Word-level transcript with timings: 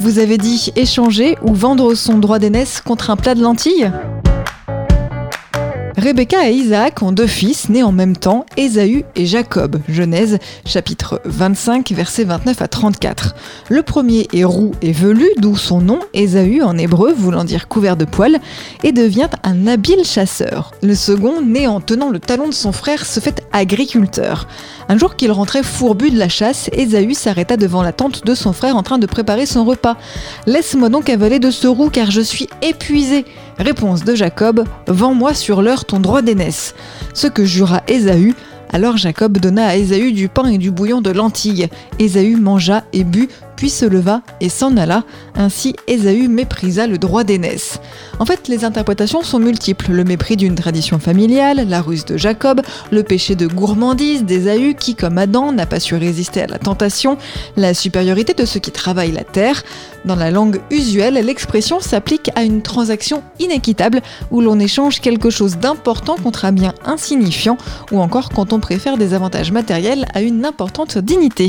Vous 0.00 0.20
avez 0.20 0.38
dit 0.38 0.72
échanger 0.76 1.36
ou 1.42 1.54
vendre 1.54 1.94
son 1.94 2.18
droit 2.18 2.38
d'aînesse 2.38 2.80
contre 2.80 3.10
un 3.10 3.16
plat 3.16 3.34
de 3.34 3.42
lentilles? 3.42 3.90
Rebecca 5.98 6.48
et 6.48 6.52
Isaac 6.52 7.02
ont 7.02 7.10
deux 7.10 7.26
fils 7.26 7.70
nés 7.70 7.82
en 7.82 7.90
même 7.90 8.16
temps, 8.16 8.46
Ésaü 8.56 9.04
et 9.16 9.26
Jacob. 9.26 9.80
Genèse 9.88 10.38
chapitre 10.64 11.20
25 11.24 11.90
versets 11.90 12.22
29 12.22 12.62
à 12.62 12.68
34. 12.68 13.34
Le 13.68 13.82
premier 13.82 14.28
est 14.32 14.44
roux 14.44 14.70
et 14.80 14.92
velu, 14.92 15.28
d'où 15.38 15.56
son 15.56 15.80
nom, 15.80 15.98
Ésaü 16.14 16.62
en 16.62 16.78
hébreu 16.78 17.12
voulant 17.12 17.42
dire 17.42 17.66
couvert 17.66 17.96
de 17.96 18.04
poils, 18.04 18.38
et 18.84 18.92
devient 18.92 19.28
un 19.42 19.66
habile 19.66 20.04
chasseur. 20.04 20.70
Le 20.84 20.94
second, 20.94 21.42
né 21.42 21.66
en 21.66 21.80
tenant 21.80 22.10
le 22.10 22.20
talon 22.20 22.46
de 22.46 22.54
son 22.54 22.70
frère, 22.70 23.04
se 23.04 23.18
fait 23.18 23.42
agriculteur. 23.50 24.46
Un 24.88 24.98
jour 24.98 25.16
qu'il 25.16 25.32
rentrait 25.32 25.64
fourbu 25.64 26.12
de 26.12 26.18
la 26.18 26.28
chasse, 26.28 26.70
Ésaü 26.74 27.12
s'arrêta 27.12 27.56
devant 27.56 27.82
la 27.82 27.92
tente 27.92 28.24
de 28.24 28.36
son 28.36 28.52
frère 28.52 28.76
en 28.76 28.84
train 28.84 28.98
de 28.98 29.06
préparer 29.06 29.46
son 29.46 29.64
repas. 29.64 29.96
Laisse-moi 30.46 30.90
donc 30.90 31.10
avaler 31.10 31.40
de 31.40 31.50
ce 31.50 31.66
roux 31.66 31.90
car 31.90 32.12
je 32.12 32.20
suis 32.20 32.48
épuisé. 32.62 33.24
Réponse 33.58 34.04
de 34.04 34.14
Jacob 34.14 34.64
Vends-moi 34.86 35.34
sur 35.34 35.62
l'heure 35.62 35.84
ton 35.88 35.98
droit 35.98 36.22
d'aînesse. 36.22 36.76
Ce 37.14 37.26
que 37.26 37.44
jura 37.44 37.82
Ésaü. 37.88 38.34
Alors 38.70 38.96
Jacob 38.98 39.38
donna 39.38 39.66
à 39.66 39.76
Ésaü 39.76 40.12
du 40.12 40.28
pain 40.28 40.46
et 40.46 40.58
du 40.58 40.70
bouillon 40.70 41.00
de 41.00 41.10
lentilles. 41.10 41.68
Ésaü 41.98 42.36
mangea 42.36 42.84
et 42.92 43.02
but 43.02 43.30
puis 43.58 43.70
se 43.70 43.84
leva 43.84 44.22
et 44.40 44.48
s'en 44.48 44.76
alla. 44.76 45.02
Ainsi, 45.34 45.74
Ésaü 45.88 46.28
méprisa 46.28 46.86
le 46.86 46.96
droit 46.96 47.24
d'aînesse. 47.24 47.80
En 48.20 48.24
fait, 48.24 48.46
les 48.46 48.64
interprétations 48.64 49.22
sont 49.22 49.40
multiples. 49.40 49.90
Le 49.90 50.04
mépris 50.04 50.36
d'une 50.36 50.54
tradition 50.54 51.00
familiale, 51.00 51.68
la 51.68 51.82
ruse 51.82 52.04
de 52.04 52.16
Jacob, 52.16 52.60
le 52.92 53.02
péché 53.02 53.34
de 53.34 53.48
gourmandise 53.48 54.24
d'Ésaü 54.24 54.76
qui, 54.78 54.94
comme 54.94 55.18
Adam, 55.18 55.50
n'a 55.50 55.66
pas 55.66 55.80
su 55.80 55.96
résister 55.96 56.42
à 56.42 56.46
la 56.46 56.60
tentation, 56.60 57.18
la 57.56 57.74
supériorité 57.74 58.32
de 58.32 58.44
ceux 58.44 58.60
qui 58.60 58.70
travaillent 58.70 59.10
la 59.10 59.24
terre. 59.24 59.64
Dans 60.04 60.14
la 60.14 60.30
langue 60.30 60.60
usuelle, 60.70 61.14
l'expression 61.14 61.80
s'applique 61.80 62.30
à 62.36 62.44
une 62.44 62.62
transaction 62.62 63.24
inéquitable 63.40 64.02
où 64.30 64.40
l'on 64.40 64.60
échange 64.60 65.00
quelque 65.00 65.30
chose 65.30 65.58
d'important 65.58 66.14
contre 66.14 66.44
un 66.44 66.52
bien 66.52 66.74
insignifiant 66.84 67.58
ou 67.90 67.98
encore 67.98 68.28
quand 68.28 68.52
on 68.52 68.60
préfère 68.60 68.98
des 68.98 69.14
avantages 69.14 69.50
matériels 69.50 70.06
à 70.14 70.22
une 70.22 70.46
importante 70.46 70.96
dignité 70.96 71.48